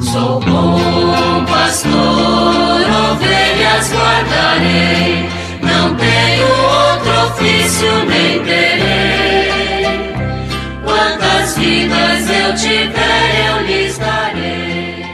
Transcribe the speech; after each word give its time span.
Sou 0.00 0.38
bom 0.38 1.44
pastor, 1.44 1.92
ovelhas 3.10 3.92
guardarei, 3.92 5.28
não 5.60 5.96
tenho 5.96 6.46
outro 6.46 7.10
ofício 7.26 7.88
nem 8.06 8.40
terei. 8.44 10.12
Quantas 10.84 11.58
vidas 11.58 12.30
eu 12.30 12.54
tiver, 12.54 13.48
eu 13.48 13.66
lhes 13.66 13.98
darei. 13.98 15.04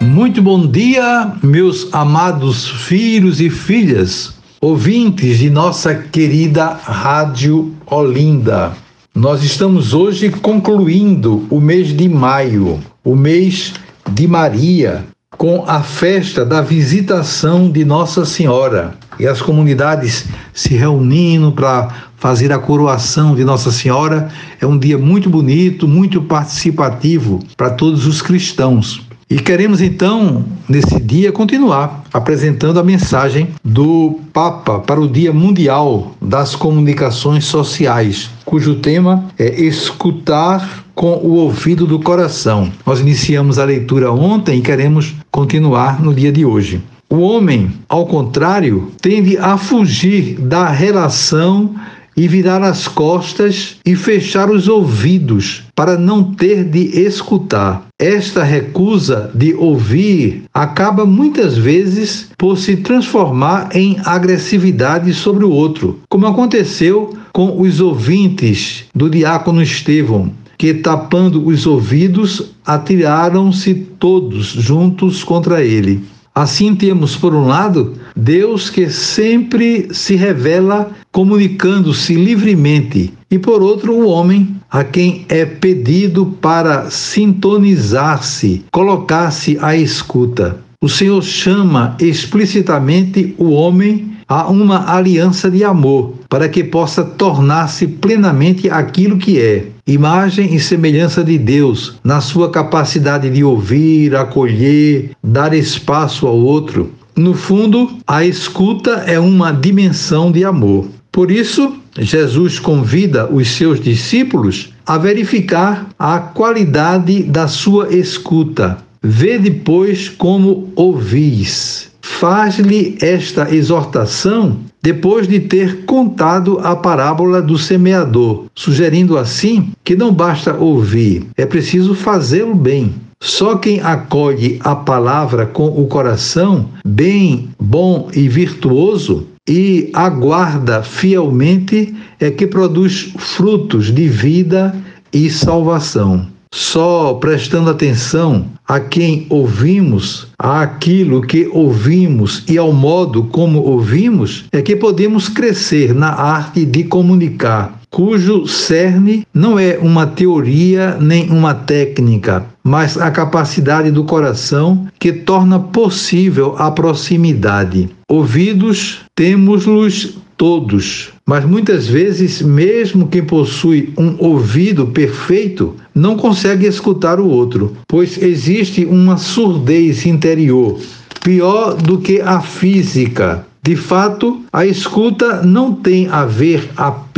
Muito 0.00 0.40
bom 0.40 0.64
dia, 0.64 1.32
meus 1.42 1.92
amados 1.92 2.68
filhos 2.86 3.40
e 3.40 3.50
filhas, 3.50 4.34
ouvintes 4.60 5.38
de 5.38 5.50
nossa 5.50 5.92
querida 5.92 6.66
Rádio 6.66 7.74
Olinda. 7.84 8.72
Nós 9.12 9.42
estamos 9.42 9.92
hoje 9.92 10.30
concluindo 10.30 11.44
o 11.50 11.60
mês 11.60 11.88
de 11.88 12.08
maio, 12.08 12.78
o 13.02 13.16
mês 13.16 13.74
de 14.10 14.26
Maria, 14.26 15.04
com 15.36 15.64
a 15.66 15.80
festa 15.82 16.44
da 16.44 16.60
visitação 16.60 17.70
de 17.70 17.84
Nossa 17.84 18.24
Senhora 18.24 18.94
e 19.18 19.26
as 19.26 19.40
comunidades 19.40 20.26
se 20.52 20.74
reunindo 20.74 21.52
para 21.52 21.88
fazer 22.16 22.52
a 22.52 22.58
coroação 22.58 23.34
de 23.34 23.44
Nossa 23.44 23.70
Senhora. 23.70 24.28
É 24.60 24.66
um 24.66 24.78
dia 24.78 24.98
muito 24.98 25.30
bonito, 25.30 25.86
muito 25.86 26.20
participativo 26.22 27.40
para 27.56 27.70
todos 27.70 28.06
os 28.06 28.20
cristãos. 28.20 29.02
E 29.30 29.38
queremos 29.38 29.80
então, 29.80 30.44
nesse 30.68 30.98
dia, 30.98 31.30
continuar 31.30 32.02
apresentando 32.12 32.80
a 32.80 32.82
mensagem 32.82 33.50
do 33.64 34.18
Papa 34.32 34.80
para 34.80 35.00
o 35.00 35.06
Dia 35.06 35.32
Mundial 35.32 36.16
das 36.20 36.56
Comunicações 36.56 37.44
Sociais, 37.44 38.28
cujo 38.44 38.74
tema 38.80 39.26
é 39.38 39.62
escutar 39.62 40.84
com 40.96 41.12
o 41.18 41.34
ouvido 41.34 41.86
do 41.86 42.00
coração. 42.00 42.72
Nós 42.84 42.98
iniciamos 42.98 43.60
a 43.60 43.64
leitura 43.64 44.10
ontem 44.10 44.58
e 44.58 44.62
queremos 44.62 45.14
continuar 45.30 46.02
no 46.02 46.12
dia 46.12 46.32
de 46.32 46.44
hoje. 46.44 46.82
O 47.08 47.20
homem, 47.20 47.70
ao 47.88 48.06
contrário, 48.06 48.90
tende 49.00 49.38
a 49.38 49.56
fugir 49.56 50.40
da 50.40 50.68
relação 50.70 51.72
e 52.16 52.26
virar 52.26 52.64
as 52.64 52.88
costas 52.88 53.76
e 53.86 53.94
fechar 53.94 54.50
os 54.50 54.66
ouvidos 54.66 55.62
para 55.72 55.96
não 55.96 56.34
ter 56.34 56.64
de 56.64 57.00
escutar. 57.00 57.89
Esta 58.00 58.42
recusa 58.42 59.30
de 59.34 59.52
ouvir 59.52 60.44
acaba 60.54 61.04
muitas 61.04 61.58
vezes 61.58 62.30
por 62.38 62.56
se 62.56 62.76
transformar 62.76 63.68
em 63.76 63.98
agressividade 64.06 65.12
sobre 65.12 65.44
o 65.44 65.50
outro, 65.50 66.00
como 66.08 66.26
aconteceu 66.26 67.14
com 67.30 67.60
os 67.60 67.78
ouvintes 67.78 68.86
do 68.94 69.10
diácono 69.10 69.62
Estevão, 69.62 70.32
que 70.56 70.72
tapando 70.72 71.46
os 71.46 71.66
ouvidos 71.66 72.52
atiraram-se 72.64 73.74
todos 73.74 74.46
juntos 74.46 75.22
contra 75.22 75.62
ele. 75.62 76.02
Assim 76.40 76.74
temos, 76.74 77.16
por 77.16 77.34
um 77.34 77.46
lado, 77.46 77.98
Deus 78.16 78.70
que 78.70 78.88
sempre 78.88 79.88
se 79.92 80.16
revela 80.16 80.90
comunicando-se 81.12 82.14
livremente, 82.14 83.12
e 83.30 83.38
por 83.38 83.62
outro, 83.62 83.92
o 83.92 84.08
homem 84.08 84.56
a 84.70 84.82
quem 84.82 85.26
é 85.28 85.44
pedido 85.44 86.24
para 86.40 86.90
sintonizar-se, 86.90 88.64
colocar-se 88.72 89.58
à 89.60 89.76
escuta. 89.76 90.56
O 90.80 90.88
Senhor 90.88 91.22
chama 91.22 91.94
explicitamente 92.00 93.34
o 93.36 93.50
homem 93.50 94.10
a 94.30 94.48
uma 94.48 94.94
aliança 94.94 95.50
de 95.50 95.64
amor, 95.64 96.14
para 96.28 96.48
que 96.48 96.62
possa 96.62 97.02
tornar-se 97.02 97.84
plenamente 97.88 98.70
aquilo 98.70 99.18
que 99.18 99.40
é, 99.40 99.66
imagem 99.84 100.54
e 100.54 100.60
semelhança 100.60 101.24
de 101.24 101.36
Deus, 101.36 101.96
na 102.04 102.20
sua 102.20 102.48
capacidade 102.48 103.28
de 103.28 103.42
ouvir, 103.42 104.14
acolher, 104.14 105.10
dar 105.20 105.52
espaço 105.52 106.28
ao 106.28 106.36
outro. 106.38 106.92
No 107.16 107.34
fundo, 107.34 107.90
a 108.06 108.24
escuta 108.24 109.02
é 109.04 109.18
uma 109.18 109.50
dimensão 109.50 110.30
de 110.30 110.44
amor. 110.44 110.86
Por 111.10 111.32
isso, 111.32 111.74
Jesus 111.98 112.60
convida 112.60 113.28
os 113.28 113.48
seus 113.48 113.80
discípulos 113.80 114.72
a 114.86 114.96
verificar 114.96 115.88
a 115.98 116.20
qualidade 116.20 117.24
da 117.24 117.48
sua 117.48 117.92
escuta. 117.92 118.78
Vê 119.02 119.40
depois 119.40 120.08
como 120.08 120.72
ouvis 120.76 121.89
faz-lhe 122.20 122.98
esta 123.00 123.54
exortação 123.54 124.58
depois 124.82 125.26
de 125.26 125.40
ter 125.40 125.86
contado 125.86 126.60
a 126.62 126.76
parábola 126.76 127.40
do 127.40 127.56
semeador, 127.56 128.44
sugerindo 128.54 129.16
assim 129.16 129.72
que 129.82 129.96
não 129.96 130.12
basta 130.12 130.54
ouvir, 130.54 131.26
é 131.34 131.46
preciso 131.46 131.94
fazê-lo 131.94 132.54
bem. 132.54 132.94
Só 133.22 133.56
quem 133.56 133.80
acolhe 133.80 134.60
a 134.62 134.76
palavra 134.76 135.46
com 135.46 135.68
o 135.68 135.86
coração 135.86 136.68
bem, 136.84 137.48
bom 137.58 138.10
e 138.14 138.28
virtuoso 138.28 139.26
e 139.48 139.88
aguarda 139.94 140.82
fielmente 140.82 141.94
é 142.18 142.30
que 142.30 142.46
produz 142.46 143.14
frutos 143.16 143.86
de 143.86 144.08
vida 144.08 144.74
e 145.10 145.30
salvação. 145.30 146.26
Só 146.52 147.14
prestando 147.14 147.70
atenção 147.70 148.46
a 148.66 148.80
quem 148.80 149.26
ouvimos, 149.30 150.26
àquilo 150.36 151.22
que 151.22 151.48
ouvimos 151.52 152.44
e 152.48 152.58
ao 152.58 152.72
modo 152.72 153.24
como 153.24 153.60
ouvimos, 153.60 154.46
é 154.50 154.60
que 154.60 154.74
podemos 154.74 155.28
crescer 155.28 155.94
na 155.94 156.12
arte 156.12 156.64
de 156.64 156.84
comunicar, 156.84 157.80
cujo 157.88 158.48
cerne 158.48 159.26
não 159.32 159.58
é 159.58 159.78
uma 159.80 160.06
teoria 160.06 160.96
nem 161.00 161.30
uma 161.30 161.54
técnica, 161.54 162.44
mas 162.64 162.98
a 162.98 163.10
capacidade 163.10 163.90
do 163.90 164.04
coração 164.04 164.88
que 164.98 165.12
torna 165.12 165.58
possível 165.58 166.56
a 166.58 166.70
proximidade. 166.70 167.90
Ouvidos, 168.08 169.00
temos-los 169.14 170.18
todos, 170.36 171.12
mas 171.30 171.44
muitas 171.44 171.86
vezes, 171.86 172.42
mesmo 172.42 173.06
quem 173.06 173.22
possui 173.22 173.94
um 173.96 174.16
ouvido 174.18 174.88
perfeito, 174.88 175.76
não 175.94 176.16
consegue 176.16 176.66
escutar 176.66 177.20
o 177.20 177.28
outro, 177.28 177.76
pois 177.86 178.20
existe 178.20 178.84
uma 178.84 179.16
surdez 179.16 180.04
interior, 180.06 180.80
pior 181.22 181.74
do 181.76 181.98
que 181.98 182.20
a 182.20 182.40
física, 182.40 183.46
de 183.62 183.76
fato, 183.76 184.40
a 184.52 184.66
escuta 184.66 185.42
não 185.42 185.72
tem 185.72 186.08
a 186.08 186.24
ver 186.24 186.68
apenas 186.76 187.09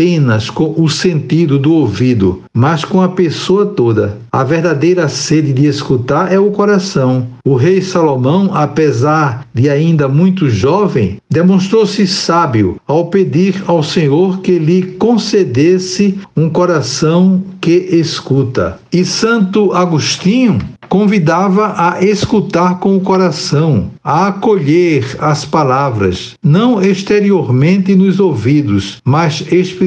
com 0.51 0.75
o 0.77 0.89
sentido 0.89 1.59
do 1.59 1.75
ouvido, 1.75 2.43
mas 2.53 2.85
com 2.85 3.01
a 3.01 3.09
pessoa 3.09 3.67
toda. 3.67 4.19
A 4.31 4.43
verdadeira 4.43 5.09
sede 5.09 5.53
de 5.53 5.67
escutar 5.67 6.33
é 6.33 6.39
o 6.39 6.51
coração. 6.51 7.27
O 7.45 7.55
rei 7.55 7.83
Salomão, 7.83 8.51
apesar 8.55 9.47
de 9.53 9.69
ainda 9.69 10.09
muito 10.09 10.49
jovem, 10.49 11.19
demonstrou-se 11.29 12.07
sábio 12.07 12.81
ao 12.87 13.07
pedir 13.07 13.63
ao 13.67 13.83
Senhor 13.83 14.41
que 14.41 14.59
lhe 14.59 14.83
concedesse 14.83 16.19
um 16.37 16.49
coração 16.49 17.43
que 17.61 17.89
escuta. 17.93 18.79
E 18.93 19.05
Santo 19.05 19.73
Agostinho 19.73 20.59
convidava 20.89 21.75
a 21.77 22.05
escutar 22.05 22.79
com 22.79 22.97
o 22.97 23.01
coração, 23.01 23.91
a 24.05 24.29
acolher 24.29 25.17
as 25.19 25.43
palavras, 25.45 26.35
não 26.43 26.83
exteriormente 26.83 27.95
nos 27.95 28.21
ouvidos, 28.21 29.01
mas 29.03 29.41
espiritualmente 29.51 29.82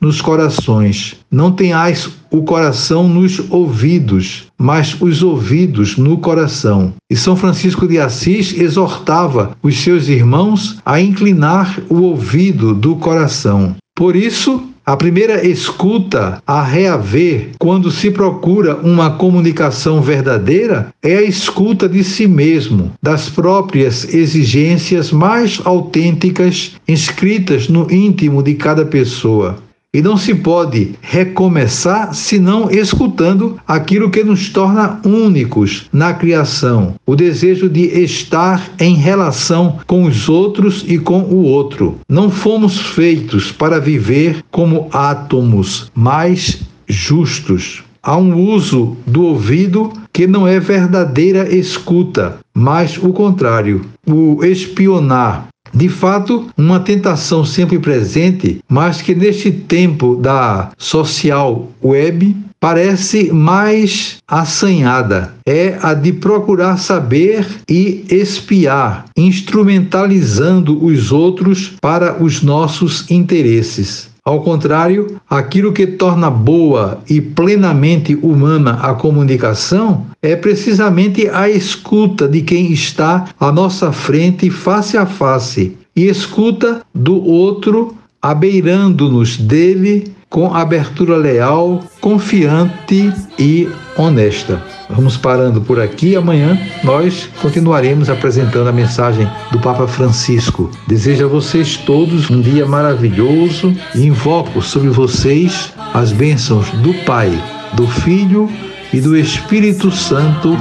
nos 0.00 0.20
corações. 0.20 1.16
Não 1.30 1.50
tenhais 1.50 2.10
o 2.30 2.42
coração 2.42 3.08
nos 3.08 3.40
ouvidos, 3.50 4.44
mas 4.58 4.96
os 5.00 5.22
ouvidos 5.22 5.96
no 5.96 6.18
coração. 6.18 6.92
E 7.10 7.16
São 7.16 7.34
Francisco 7.34 7.88
de 7.88 7.98
Assis 7.98 8.52
exortava 8.52 9.56
os 9.62 9.78
seus 9.78 10.08
irmãos 10.08 10.78
a 10.84 11.00
inclinar 11.00 11.80
o 11.88 12.02
ouvido 12.02 12.74
do 12.74 12.96
coração. 12.96 13.74
Por 13.96 14.14
isso, 14.14 14.62
a 14.86 14.96
primeira 14.96 15.46
escuta 15.46 16.42
a 16.46 16.62
reaver 16.62 17.52
quando 17.58 17.90
se 17.90 18.10
procura 18.10 18.76
uma 18.76 19.12
comunicação 19.12 20.02
verdadeira 20.02 20.88
é 21.02 21.16
a 21.16 21.22
escuta 21.22 21.88
de 21.88 22.04
si 22.04 22.26
mesmo, 22.26 22.92
das 23.02 23.30
próprias 23.30 24.12
exigências 24.12 25.10
mais 25.10 25.60
autênticas 25.64 26.72
inscritas 26.86 27.68
no 27.68 27.90
íntimo 27.90 28.42
de 28.42 28.54
cada 28.54 28.84
pessoa. 28.84 29.56
E 29.94 30.02
não 30.02 30.16
se 30.16 30.34
pode 30.34 30.96
recomeçar 31.00 32.12
senão 32.12 32.68
escutando 32.68 33.60
aquilo 33.64 34.10
que 34.10 34.24
nos 34.24 34.48
torna 34.48 35.00
únicos 35.04 35.86
na 35.92 36.12
criação, 36.12 36.96
o 37.06 37.14
desejo 37.14 37.68
de 37.68 37.82
estar 38.02 38.72
em 38.80 38.96
relação 38.96 39.78
com 39.86 40.02
os 40.02 40.28
outros 40.28 40.84
e 40.88 40.98
com 40.98 41.20
o 41.20 41.44
outro. 41.44 42.00
Não 42.08 42.28
fomos 42.28 42.80
feitos 42.80 43.52
para 43.52 43.78
viver 43.78 44.44
como 44.50 44.88
átomos, 44.92 45.92
mas 45.94 46.60
justos. 46.88 47.84
Há 48.02 48.16
um 48.16 48.36
uso 48.36 48.96
do 49.06 49.24
ouvido 49.24 49.92
que 50.12 50.26
não 50.26 50.46
é 50.46 50.60
verdadeira 50.60 51.54
escuta, 51.54 52.38
mas 52.52 52.98
o 52.98 53.12
contrário, 53.12 53.82
o 54.06 54.44
espionar, 54.44 55.48
De 55.72 55.88
fato, 55.88 56.46
uma 56.56 56.80
tentação 56.80 57.44
sempre 57.44 57.78
presente, 57.78 58.60
mas 58.68 59.02
que 59.02 59.14
neste 59.14 59.50
tempo 59.50 60.14
da 60.14 60.70
social 60.78 61.68
web 61.82 62.36
parece 62.64 63.30
mais 63.30 64.16
assanhada. 64.26 65.34
É 65.44 65.76
a 65.82 65.92
de 65.92 66.14
procurar 66.14 66.78
saber 66.78 67.46
e 67.68 68.06
espiar, 68.08 69.04
instrumentalizando 69.14 70.82
os 70.82 71.12
outros 71.12 71.74
para 71.78 72.22
os 72.22 72.40
nossos 72.40 73.10
interesses. 73.10 74.13
Ao 74.26 74.40
contrário, 74.40 75.20
aquilo 75.28 75.70
que 75.70 75.86
torna 75.86 76.30
boa 76.30 77.02
e 77.10 77.20
plenamente 77.20 78.14
humana 78.14 78.78
a 78.80 78.94
comunicação 78.94 80.06
é 80.22 80.34
precisamente 80.34 81.28
a 81.28 81.50
escuta 81.50 82.26
de 82.26 82.40
quem 82.40 82.72
está 82.72 83.26
à 83.38 83.52
nossa 83.52 83.92
frente 83.92 84.48
face 84.48 84.96
a 84.96 85.04
face 85.04 85.76
e 85.94 86.06
escuta 86.08 86.80
do 86.94 87.22
outro 87.22 87.94
abeirando-nos 88.24 89.36
dele 89.36 90.10
com 90.30 90.54
abertura 90.54 91.14
leal, 91.14 91.84
confiante 92.00 93.12
e 93.38 93.68
honesta. 93.98 94.62
Vamos 94.88 95.18
parando 95.18 95.60
por 95.60 95.78
aqui. 95.78 96.16
Amanhã 96.16 96.58
nós 96.82 97.28
continuaremos 97.42 98.08
apresentando 98.08 98.66
a 98.66 98.72
mensagem 98.72 99.30
do 99.52 99.60
Papa 99.60 99.86
Francisco. 99.86 100.70
Desejo 100.88 101.26
a 101.26 101.28
vocês 101.28 101.76
todos 101.76 102.30
um 102.30 102.40
dia 102.40 102.64
maravilhoso 102.64 103.76
e 103.94 104.06
invoco 104.06 104.62
sobre 104.62 104.88
vocês 104.88 105.74
as 105.92 106.10
bênçãos 106.10 106.70
do 106.82 106.94
Pai, 107.04 107.30
do 107.74 107.86
Filho 107.86 108.50
e 108.90 109.02
do 109.02 109.14
Espírito 109.14 109.90
Santo. 109.90 110.56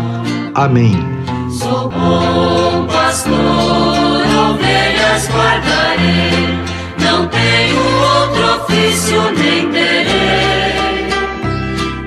Amém. 0.54 0.94
Sou 1.50 1.90
bom 1.90 2.86
pastor, 2.88 3.32
ovelhas 4.52 5.30
guardarei, 5.30 6.43
tenho 7.34 7.82
outro 8.18 8.44
ofício 8.64 9.22
nem 9.38 9.72
terei. 9.72 10.74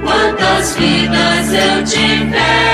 Quantas 0.03 0.77
vidas 0.77 1.53
eu 1.53 1.85
tiver, 1.85 2.66